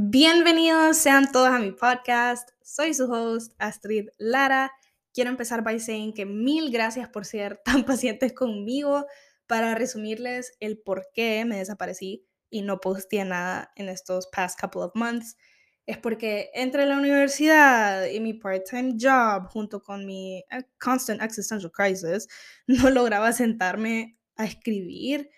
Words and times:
Bienvenidos 0.00 0.96
sean 0.96 1.32
todos 1.32 1.48
a 1.48 1.58
mi 1.58 1.72
podcast. 1.72 2.50
Soy 2.62 2.94
su 2.94 3.12
host, 3.12 3.52
Astrid 3.58 4.10
Lara. 4.16 4.70
Quiero 5.12 5.28
empezar 5.28 5.64
by 5.64 5.80
saying 5.80 6.14
que 6.14 6.24
mil 6.24 6.70
gracias 6.70 7.08
por 7.08 7.24
ser 7.24 7.60
tan 7.64 7.84
pacientes 7.84 8.32
conmigo 8.32 9.06
para 9.48 9.74
resumirles 9.74 10.52
el 10.60 10.78
por 10.78 11.08
qué 11.12 11.44
me 11.44 11.56
desaparecí 11.56 12.24
y 12.48 12.62
no 12.62 12.78
posteé 12.78 13.24
nada 13.24 13.72
en 13.74 13.88
estos 13.88 14.28
past 14.28 14.60
couple 14.60 14.82
of 14.82 14.92
months. 14.94 15.36
Es 15.84 15.98
porque 15.98 16.50
entre 16.54 16.86
la 16.86 16.96
universidad 16.96 18.06
y 18.06 18.20
mi 18.20 18.34
part-time 18.34 18.94
job 19.00 19.48
junto 19.48 19.82
con 19.82 20.06
mi 20.06 20.44
eh, 20.52 20.62
constant 20.78 21.20
existential 21.20 21.72
crisis, 21.72 22.28
no 22.68 22.88
lograba 22.90 23.32
sentarme 23.32 24.16
a 24.36 24.44
escribir 24.44 25.28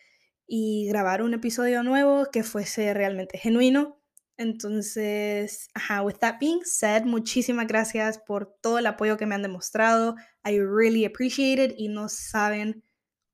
y 0.47 0.87
grabar 0.87 1.23
un 1.23 1.33
episodio 1.33 1.83
nuevo 1.83 2.27
que 2.31 2.43
fuese 2.43 2.93
realmente 2.93 3.39
genuino 3.39 4.00
entonces, 4.41 5.69
ajá, 5.75 6.03
with 6.03 6.19
that 6.21 6.41
being 6.41 6.65
said, 6.65 7.05
muchísimas 7.05 7.67
gracias 7.67 8.19
por 8.19 8.57
todo 8.63 8.79
el 8.79 8.87
apoyo 8.87 9.19
que 9.19 9.27
me 9.27 9.35
han 9.35 9.43
demostrado. 9.43 10.17
I 10.47 10.59
really 10.59 11.05
appreciate 11.05 11.63
it 11.63 11.75
y 11.77 11.89
no 11.89 12.09
saben 12.09 12.83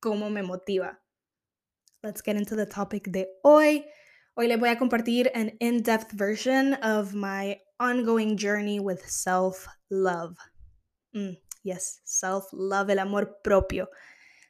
cómo 0.01 0.31
me 0.31 0.43
motiva. 0.43 1.01
Let's 2.03 2.23
get 2.25 2.37
into 2.37 2.57
the 2.57 2.67
topic 2.67 3.13
de 3.13 3.29
hoy. 3.45 3.87
Hoy 4.35 4.49
les 4.49 4.59
voy 4.59 4.69
a 4.69 4.79
compartir 4.79 5.31
an 5.33 5.53
in-depth 5.61 6.11
version 6.11 6.75
of 6.83 7.15
my 7.15 7.61
ongoing 7.79 8.37
journey 8.37 8.81
with 8.81 9.01
self-love. 9.07 10.37
Mm, 11.15 11.39
yes, 11.63 12.01
self-love, 12.05 12.91
el 12.91 12.99
amor 12.99 13.39
propio. 13.45 13.87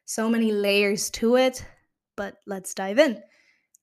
So 0.06 0.30
many 0.30 0.52
layers 0.52 1.10
to 1.10 1.36
it, 1.36 1.62
but 2.16 2.36
let's 2.46 2.72
dive 2.72 2.98
in. 2.98 3.22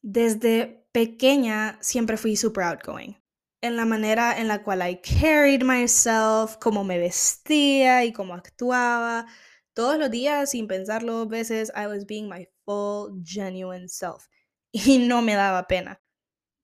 Desde 0.01 0.82
pequeña 0.93 1.77
siempre 1.81 2.17
fui 2.17 2.37
super 2.37 2.63
outgoing. 2.63 3.17
En 3.61 3.75
la 3.75 3.85
manera 3.85 4.39
en 4.39 4.47
la 4.47 4.63
cual 4.63 4.81
I 4.87 5.01
carried 5.01 5.63
myself, 5.63 6.57
cómo 6.57 6.83
me 6.83 6.97
vestía 6.99 8.05
y 8.05 8.13
cómo 8.13 8.33
actuaba. 8.33 9.25
Todos 9.73 9.97
los 9.97 10.11
días, 10.11 10.51
sin 10.51 10.67
pensarlo 10.67 11.13
dos 11.13 11.29
veces, 11.29 11.71
I 11.75 11.87
was 11.87 12.05
being 12.05 12.29
my 12.29 12.47
full, 12.65 13.21
genuine 13.23 13.89
self. 13.89 14.27
Y 14.71 14.99
no 15.07 15.21
me 15.21 15.35
daba 15.35 15.67
pena. 15.67 16.01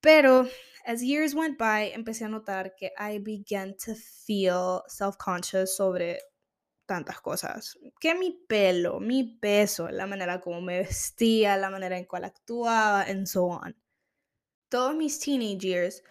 Pero, 0.01 0.47
as 0.85 1.01
years 1.03 1.33
went 1.33 1.57
by, 1.57 1.91
empecé 1.93 2.25
a 2.25 2.29
notar 2.29 2.75
que 2.75 2.91
I 2.97 3.19
began 3.19 3.75
to 3.85 3.93
feel 3.95 4.81
self-conscious 4.87 5.75
sobre 5.75 6.19
tantas 6.87 7.21
cosas. 7.21 7.77
Que 7.99 8.15
mi 8.15 8.43
pelo, 8.47 8.99
mi 8.99 9.37
peso, 9.39 9.89
la 9.89 10.07
manera 10.07 10.41
como 10.41 10.61
me 10.61 10.79
vestía, 10.79 11.55
la 11.57 11.69
manera 11.69 11.97
en 11.97 12.05
cual 12.05 12.25
actuaba, 12.25 13.03
and 13.03 13.27
so 13.27 13.45
on 13.45 13.75
todos 14.69 14.95
mis 14.95 15.19
teenage 15.19 15.65
years 15.65 16.03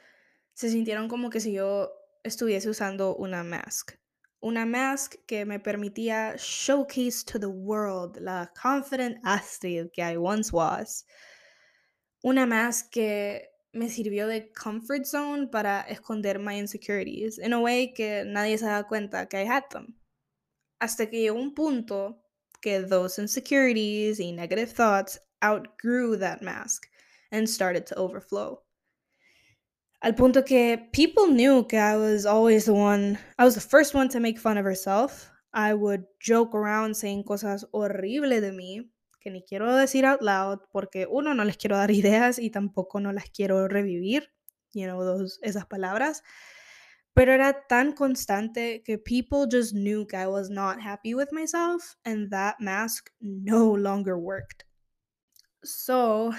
se 0.54 0.70
sintieron 0.70 1.08
como 1.08 1.30
que 1.30 1.40
si 1.40 1.52
yo 1.52 1.92
estuviese 2.24 2.68
usando 2.68 3.16
una 3.16 3.42
mask. 3.44 3.92
Una 4.40 4.64
mask 4.66 5.16
que 5.26 5.44
me 5.44 5.58
permitía 5.58 6.36
showcase 6.36 7.24
to 7.24 7.38
the 7.38 7.48
world 7.48 8.18
la 8.20 8.50
confident 8.60 9.18
Astrid 9.24 9.90
que 9.92 10.02
I 10.02 10.16
once 10.16 10.52
was. 10.52 11.04
Una 12.22 12.46
mask 12.46 12.90
que 12.90 13.48
me 13.72 13.88
sirvió 13.88 14.26
de 14.26 14.52
comfort 14.52 15.04
zone 15.04 15.48
para 15.48 15.82
esconder 15.88 16.38
my 16.38 16.58
insecurities 16.58 17.38
in 17.38 17.52
a 17.52 17.60
way 17.60 17.92
que 17.92 18.24
nadie 18.24 18.58
se 18.58 18.66
da 18.66 18.84
cuenta 18.84 19.28
que 19.28 19.42
I 19.42 19.46
had 19.46 19.64
them. 19.70 19.96
Hasta 20.80 21.06
que 21.06 21.20
llegó 21.20 21.38
un 21.38 21.54
punto 21.54 22.20
que 22.60 22.80
those 22.80 23.20
insecurities 23.20 24.20
y 24.20 24.32
negative 24.32 24.72
thoughts 24.72 25.20
outgrew 25.40 26.16
that 26.18 26.42
mask 26.42 26.88
and 27.32 27.48
started 27.48 27.86
to 27.86 27.96
overflow. 27.96 28.62
Al 30.00 30.14
punto 30.14 30.42
que 30.44 30.88
people 30.92 31.26
knew 31.26 31.64
que 31.64 31.78
I 31.78 31.96
was 31.96 32.24
always 32.24 32.66
the 32.66 32.74
one, 32.74 33.18
I 33.38 33.44
was 33.44 33.54
the 33.54 33.60
first 33.60 33.94
one 33.94 34.08
to 34.10 34.20
make 34.20 34.38
fun 34.38 34.56
of 34.56 34.64
herself. 34.64 35.30
I 35.52 35.74
would 35.74 36.04
joke 36.20 36.54
around 36.54 36.94
saying 36.94 37.24
cosas 37.24 37.64
horribles 37.72 38.40
de 38.40 38.52
mí 38.52 38.90
que 39.20 39.30
ni 39.32 39.42
quiero 39.42 39.74
decir 39.74 40.04
out 40.04 40.22
loud 40.22 40.60
porque 40.72 41.06
uno 41.10 41.34
no 41.34 41.44
les 41.44 41.56
quiero 41.56 41.76
dar 41.76 41.90
ideas 41.90 42.38
y 42.38 42.50
tampoco 42.50 43.00
no 43.00 43.12
las 43.12 43.30
quiero 43.30 43.66
revivir, 43.68 44.30
you 44.72 44.86
know, 44.86 45.02
those, 45.04 45.38
esas 45.42 45.66
palabras. 45.66 46.22
Pero 47.14 47.32
era 47.32 47.66
tan 47.68 47.92
constante 47.92 48.82
que 48.84 48.98
people 48.98 49.46
just 49.50 49.72
knew 49.72 50.06
que 50.06 50.16
I 50.16 50.28
was 50.28 50.50
not 50.50 50.80
happy 50.80 51.14
with 51.14 51.32
myself 51.32 51.96
and 52.04 52.30
that 52.30 52.60
mask 52.60 53.10
no 53.20 53.74
longer 53.74 54.16
worked. 54.16 54.64
So, 55.64 56.32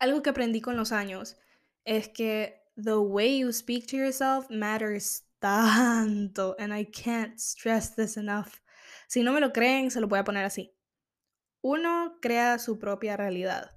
algo 0.00 0.22
que 0.22 0.30
aprendí 0.30 0.60
con 0.60 0.76
los 0.76 0.90
años 0.90 1.36
es 1.84 2.08
que 2.08 2.60
the 2.76 2.96
way 2.96 3.38
you 3.38 3.52
speak 3.52 3.86
to 3.86 3.96
yourself 3.96 4.50
matters 4.50 5.24
tanto, 5.40 6.56
and 6.58 6.74
I 6.74 6.84
can't 6.84 7.38
stress 7.38 7.94
this 7.94 8.16
enough. 8.16 8.60
Si 9.08 9.22
no 9.22 9.32
me 9.32 9.40
lo 9.40 9.52
creen, 9.52 9.90
se 9.90 10.00
lo 10.00 10.08
voy 10.08 10.18
a 10.18 10.24
poner 10.24 10.44
así. 10.44 10.74
Uno 11.62 12.18
crea 12.20 12.58
su 12.58 12.78
propia 12.78 13.16
realidad, 13.16 13.70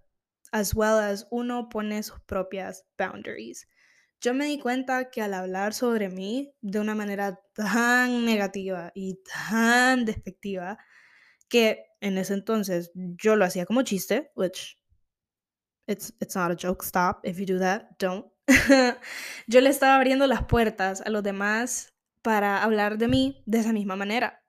as 0.51 0.73
well 0.73 0.99
as 0.99 1.27
uno 1.31 1.69
pone 1.69 2.03
sus 2.03 2.19
propias 2.21 2.83
boundaries. 2.97 3.67
Yo 4.21 4.33
me 4.33 4.45
di 4.45 4.57
cuenta 4.57 5.09
que 5.09 5.21
al 5.21 5.33
hablar 5.33 5.73
sobre 5.73 6.09
mí 6.09 6.53
de 6.61 6.79
una 6.79 6.95
manera 6.95 7.41
tan 7.53 8.25
negativa 8.25 8.91
y 8.95 9.19
tan 9.23 10.05
despectiva, 10.05 10.77
que 11.49 11.85
en 11.99 12.17
ese 12.17 12.33
entonces 12.33 12.91
yo 12.93 13.35
lo 13.35 13.45
hacía 13.45 13.65
como 13.65 13.83
chiste, 13.83 14.31
which 14.35 14.77
It's, 15.87 16.11
it's 16.21 16.35
not 16.35 16.51
a 16.51 16.55
joke. 16.55 16.83
Stop. 16.83 17.21
If 17.23 17.39
you 17.39 17.45
do 17.45 17.59
that, 17.59 17.97
don't. 17.99 18.25
Yo 19.47 19.61
le 19.61 19.69
estaba 19.69 19.95
abriendo 19.95 20.27
las 20.27 20.43
puertas 20.43 21.01
a 21.05 21.09
los 21.09 21.23
demás 21.23 21.93
para 22.21 22.63
hablar 22.63 22.97
de 22.97 23.07
mí 23.07 23.43
de 23.45 23.59
esa 23.59 23.73
misma 23.73 23.95
manera. 23.95 24.39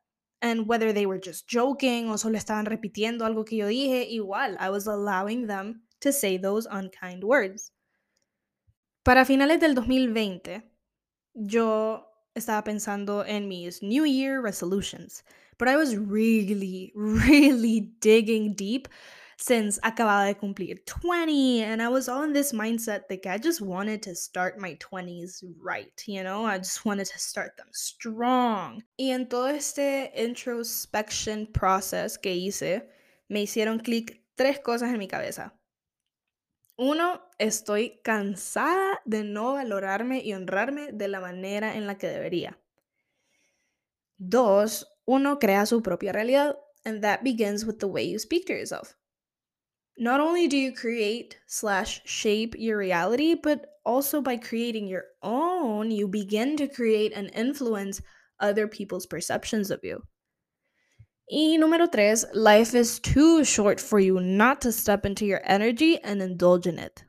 And 0.41 0.69
whether 0.69 0.93
they 0.93 1.07
were 1.07 1.19
just 1.19 1.47
joking 1.49 2.11
o 2.11 2.19
solo 2.19 2.37
estaban 2.37 2.67
repitiendo 2.67 3.25
algo 3.25 3.45
que 3.45 3.57
yo 3.57 3.67
dije, 3.67 4.07
igual, 4.11 4.59
I 4.61 4.69
was 4.69 4.87
allowing 4.87 5.47
them 5.47 5.83
to 6.01 6.13
say 6.13 6.37
those 6.37 6.69
unkind 6.71 7.25
words. 7.25 7.73
Para 9.05 9.25
finales 9.25 9.59
del 9.61 9.75
2020, 9.75 10.63
yo 11.35 12.07
estaba 12.35 12.63
pensando 12.63 13.25
en 13.25 13.49
mis 13.49 13.83
New 13.83 14.05
Year 14.05 14.43
resolutions, 14.43 15.25
but 15.59 15.69
I 15.69 15.77
was 15.77 15.97
really, 15.97 16.93
really 16.97 17.95
digging 18.01 18.55
deep 18.55 18.89
since 19.37 19.79
acababa 19.83 20.27
de 20.27 20.35
cumplir 20.35 20.85
20 20.85 21.63
and 21.63 21.83
I 21.83 21.89
was 21.89 22.09
all 22.09 22.23
in 22.23 22.33
this 22.33 22.53
mindset 22.53 23.09
that 23.09 23.27
I 23.27 23.39
just 23.39 23.61
wanted 23.61 24.03
to 24.03 24.15
start 24.15 24.59
my 24.59 24.77
20s 24.77 25.43
right, 25.61 26.03
you 26.07 26.23
know? 26.23 26.45
I 26.45 26.59
just 26.59 26.85
wanted 26.85 27.07
to 27.07 27.19
start 27.19 27.57
them 27.57 27.69
strong. 27.73 28.83
Y 28.99 29.11
en 29.11 29.29
todo 29.29 29.49
este 29.49 30.13
introspection 30.15 31.47
process 31.47 32.19
que 32.19 32.33
hice, 32.33 32.89
me 33.29 33.43
hicieron 33.43 33.83
clic 33.83 34.23
tres 34.37 34.61
cosas 34.61 34.93
en 34.93 34.99
mi 34.99 35.09
cabeza. 35.09 35.53
Uno, 36.77 37.23
estoy 37.39 38.01
cansada 38.03 39.01
de 39.05 39.23
no 39.23 39.55
valorarme 39.55 40.23
y 40.25 40.35
honrarme 40.35 40.91
de 40.93 41.07
la 41.07 41.21
manera 41.21 41.77
en 41.77 41.87
la 41.87 41.99
que 41.99 42.09
debería. 42.09 42.59
Dos, 44.19 44.89
uno 45.05 45.39
crea 45.39 45.67
su 45.67 45.83
propia 45.83 46.13
realidad, 46.13 46.57
and 46.85 47.01
that 47.03 47.23
begins 47.23 47.65
with 47.65 47.79
the 47.79 47.87
way 47.87 48.11
you 48.11 48.19
speak 48.19 48.47
to 48.47 48.53
yourself 48.53 48.97
not 49.97 50.21
only 50.21 50.49
do 50.49 50.57
you 50.57 50.73
create 50.73 51.39
slash 51.47 52.01
shape 52.05 52.55
your 52.59 52.79
reality, 52.79 53.35
but 53.35 53.67
also 53.85 54.21
by 54.21 54.37
creating 54.37 54.87
your 54.87 55.05
own, 55.23 55.91
you 55.91 56.09
begin 56.09 56.57
to 56.57 56.67
create 56.67 57.13
and 57.15 57.31
influence 57.35 58.01
other 58.41 58.67
people's 58.67 59.07
perceptions 59.07 59.71
of 59.71 59.81
you. 59.83 60.03
Y 61.31 61.57
número 61.59 61.91
tres, 61.91 62.27
life 62.35 62.75
is 62.75 62.99
too 62.99 63.45
short 63.45 63.81
for 63.81 63.99
you 63.99 64.21
not 64.21 64.61
to 64.61 64.73
step 64.73 65.07
into 65.07 65.25
your 65.25 65.41
energy 65.45 65.99
and 66.03 66.21
indulge 66.21 66.67
in 66.67 66.79
it. 66.79 67.05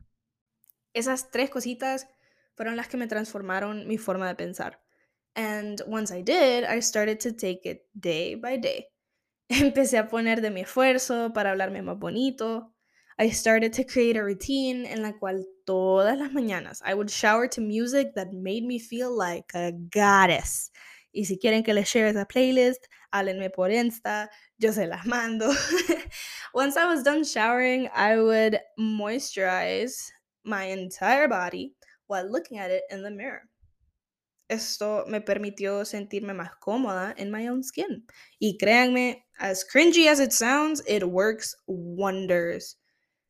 Esas 0.96 1.30
tres 1.32 1.50
cositas 1.50 2.06
fueron 2.56 2.78
las 2.78 2.88
que 2.88 2.98
me 2.98 3.08
transformaron 3.08 3.88
mi 3.88 3.98
forma 3.98 4.28
de 4.28 4.36
pensar. 4.36 4.80
And 5.36 5.82
once 5.86 6.12
I 6.12 6.22
did, 6.22 6.64
I 6.64 6.80
started 6.80 7.20
to 7.22 7.34
take 7.34 7.66
it 7.66 7.86
day 8.00 8.36
by 8.36 8.56
day. 8.58 8.88
Empecé 9.50 9.98
a 9.98 10.08
poner 10.08 10.42
de 10.42 10.50
mi 10.50 10.62
esfuerzo 10.62 11.34
para 11.34 11.52
hablarme 11.52 11.82
más 11.82 12.00
bonito, 12.00 12.75
I 13.18 13.30
started 13.30 13.72
to 13.74 13.86
create 13.86 14.18
a 14.18 14.24
routine 14.24 14.86
en 14.86 15.02
la 15.02 15.14
cual 15.14 15.44
todas 15.66 16.18
las 16.20 16.32
mañanas 16.32 16.82
I 16.84 16.94
would 16.94 17.10
shower 17.10 17.48
to 17.48 17.62
music 17.62 18.14
that 18.16 18.34
made 18.34 18.64
me 18.64 18.78
feel 18.78 19.16
like 19.16 19.52
a 19.54 19.72
goddess. 19.72 20.70
Y 21.14 21.24
si 21.24 21.38
quieren 21.38 21.64
que 21.64 21.74
les 21.74 21.88
share 21.88 22.08
esa 22.08 22.26
playlist, 22.26 22.86
háblenme 23.14 23.50
por 23.54 23.70
Insta, 23.70 24.28
yo 24.58 24.74
se 24.74 24.86
las 24.86 25.06
mando. 25.06 25.50
Once 26.54 26.76
I 26.76 26.86
was 26.88 27.04
done 27.04 27.24
showering, 27.24 27.90
I 27.96 28.18
would 28.18 28.60
moisturize 28.78 30.12
my 30.44 30.66
entire 30.66 31.30
body 31.30 31.74
while 32.08 32.30
looking 32.30 32.58
at 32.58 32.70
it 32.70 32.84
in 32.92 33.02
the 33.02 33.12
mirror. 33.12 33.44
Esto 34.50 35.06
me 35.08 35.22
permitió 35.22 35.86
sentirme 35.86 36.34
más 36.34 36.52
cómoda 36.62 37.18
in 37.18 37.32
my 37.32 37.48
own 37.48 37.64
skin. 37.64 38.04
Y 38.42 38.58
créanme, 38.62 39.24
as 39.40 39.64
cringy 39.64 40.08
as 40.08 40.20
it 40.20 40.34
sounds, 40.34 40.84
it 40.86 41.04
works 41.04 41.56
wonders. 41.66 42.76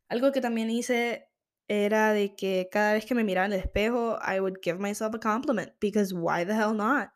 Algo 0.09 0.31
que 0.31 0.41
también 0.41 0.69
hice 0.69 1.27
era 1.67 2.13
de 2.13 2.35
que 2.35 2.69
cada 2.71 2.93
vez 2.93 3.05
que 3.05 3.15
me 3.15 3.23
miraba 3.23 3.47
en 3.47 3.53
el 3.53 3.59
espejo, 3.59 4.19
I 4.21 4.39
would 4.39 4.57
give 4.61 4.79
myself 4.79 5.15
a 5.15 5.19
compliment 5.19 5.71
because 5.79 6.13
why 6.13 6.45
the 6.45 6.53
hell 6.53 6.73
not? 6.73 7.09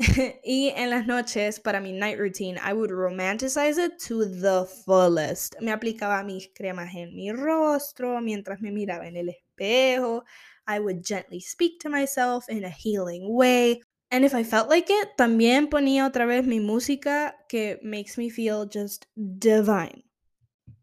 y 0.42 0.72
en 0.76 0.88
las 0.88 1.06
noches, 1.06 1.60
para 1.60 1.80
mi 1.80 1.92
night 1.92 2.18
routine, 2.18 2.58
I 2.58 2.72
would 2.72 2.90
romanticize 2.90 3.78
it 3.78 3.98
to 4.08 4.24
the 4.24 4.66
fullest. 4.86 5.60
Me 5.60 5.72
aplicaba 5.72 6.24
mis 6.24 6.48
cremas 6.54 6.94
en 6.94 7.14
mi 7.14 7.30
rostro 7.32 8.20
mientras 8.22 8.60
me 8.60 8.70
miraba 8.70 9.06
en 9.06 9.16
el 9.16 9.28
espejo. 9.28 10.24
I 10.66 10.78
would 10.78 11.04
gently 11.04 11.40
speak 11.40 11.80
to 11.80 11.90
myself 11.90 12.48
in 12.48 12.64
a 12.64 12.70
healing 12.70 13.34
way. 13.34 13.82
And 14.10 14.24
if 14.24 14.34
I 14.34 14.42
felt 14.42 14.70
like 14.70 14.90
it, 14.90 15.16
también 15.16 15.68
ponía 15.68 16.06
otra 16.06 16.26
vez 16.26 16.46
mi 16.46 16.60
música 16.60 17.36
que 17.48 17.78
makes 17.82 18.16
me 18.16 18.30
feel 18.30 18.66
just 18.66 19.04
divine. 19.14 20.09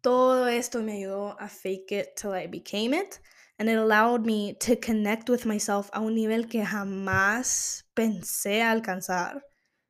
Todo 0.01 0.47
esto 0.47 0.81
me 0.81 0.93
ayudó 0.93 1.35
a 1.39 1.47
fake 1.47 1.91
it 1.91 2.15
till 2.15 2.33
I 2.33 2.47
became 2.47 2.93
it. 2.93 3.19
And 3.59 3.69
it 3.69 3.77
allowed 3.77 4.25
me 4.25 4.53
to 4.59 4.75
connect 4.75 5.29
with 5.29 5.45
myself 5.45 5.89
a 5.93 5.99
un 5.99 6.13
nivel 6.13 6.47
que 6.47 6.63
jamás 6.63 7.83
pensé 7.95 8.61
alcanzar. 8.61 9.41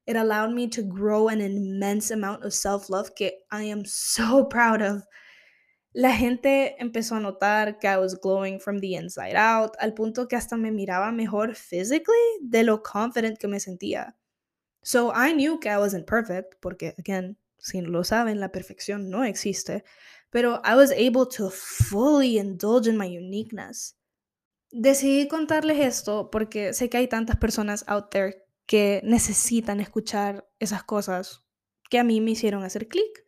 It 0.05 0.15
allowed 0.15 0.53
me 0.53 0.69
to 0.69 0.81
grow 0.83 1.27
an 1.27 1.41
immense 1.41 2.11
amount 2.11 2.45
of 2.45 2.53
self 2.53 2.89
love 2.89 3.13
que 3.13 3.31
I 3.51 3.63
am 3.63 3.83
so 3.83 4.45
proud 4.49 4.81
of. 4.81 5.03
La 5.93 6.11
gente 6.11 6.75
empezó 6.79 7.17
a 7.17 7.19
notar 7.19 7.79
que 7.79 7.89
I 7.89 7.97
was 7.97 8.15
glowing 8.15 8.59
from 8.59 8.79
the 8.79 8.95
inside 8.95 9.35
out, 9.35 9.75
al 9.81 9.91
punto 9.93 10.27
que 10.27 10.37
hasta 10.37 10.55
me 10.55 10.69
miraba 10.69 11.11
mejor 11.11 11.53
physically 11.55 12.39
de 12.47 12.63
lo 12.63 12.83
confident 12.83 13.39
que 13.39 13.47
me 13.49 13.57
sentía. 13.57 14.13
So 14.83 15.11
I 15.11 15.33
knew 15.33 15.59
que 15.59 15.69
I 15.69 15.77
wasn't 15.77 16.05
perfect, 16.05 16.55
porque, 16.61 16.93
again, 16.97 17.35
si 17.57 17.81
lo 17.81 18.03
saben, 18.03 18.39
la 18.39 18.51
perfección 18.51 19.09
no 19.09 19.23
existe, 19.23 19.83
pero 20.29 20.61
I 20.65 20.75
was 20.75 20.91
able 20.91 21.25
to 21.37 21.49
fully 21.49 22.37
indulge 22.37 22.87
in 22.87 22.97
my 22.97 23.17
uniqueness. 23.17 23.97
Decidí 24.71 25.27
contarles 25.27 25.79
esto 25.79 26.29
porque 26.29 26.73
sé 26.73 26.89
que 26.89 26.97
hay 26.97 27.07
tantas 27.07 27.37
personas 27.37 27.85
out 27.87 28.09
there 28.11 28.45
que 28.65 29.01
necesitan 29.03 29.79
escuchar 29.79 30.47
esas 30.59 30.83
cosas 30.83 31.45
que 31.89 31.99
a 31.99 32.03
mí 32.03 32.19
me 32.19 32.31
hicieron 32.31 32.63
hacer 32.63 32.87
clic. 32.87 33.25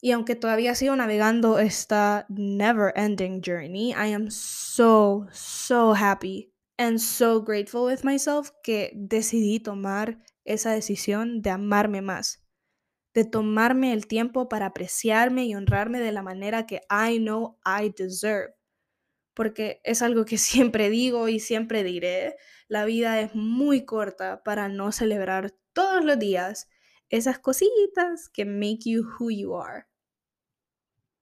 Y 0.00 0.12
aunque 0.12 0.36
todavía 0.36 0.74
sigo 0.74 0.94
navegando 0.94 1.58
esta 1.58 2.26
never 2.28 2.92
ending 2.94 3.40
journey, 3.40 3.90
I 3.90 4.12
am 4.12 4.30
so, 4.30 5.26
so 5.32 5.94
happy 5.94 6.52
and 6.76 6.98
so 6.98 7.42
grateful 7.42 7.86
with 7.86 8.04
myself 8.04 8.50
que 8.62 8.92
decidí 8.94 9.60
tomar 9.60 10.20
esa 10.44 10.72
decisión 10.72 11.40
de 11.40 11.50
amarme 11.50 12.02
más, 12.02 12.43
de 13.14 13.24
tomarme 13.24 13.92
el 13.92 14.06
tiempo 14.06 14.48
para 14.48 14.66
apreciarme 14.66 15.44
y 15.46 15.54
honrarme 15.54 16.00
de 16.00 16.12
la 16.12 16.22
manera 16.22 16.66
que 16.66 16.80
I 16.90 17.18
know 17.18 17.58
I 17.64 17.94
deserve. 17.96 18.54
Porque 19.34 19.80
es 19.84 20.02
algo 20.02 20.24
que 20.24 20.38
siempre 20.38 20.90
digo 20.90 21.28
y 21.28 21.40
siempre 21.40 21.84
diré, 21.84 22.36
la 22.68 22.84
vida 22.84 23.20
es 23.20 23.34
muy 23.34 23.84
corta 23.84 24.42
para 24.42 24.68
no 24.68 24.92
celebrar 24.92 25.54
todos 25.72 26.04
los 26.04 26.18
días 26.18 26.68
esas 27.08 27.38
cositas 27.38 28.28
que 28.28 28.44
make 28.44 28.80
you 28.84 29.04
who 29.18 29.30
you 29.30 29.56
are. 29.56 29.86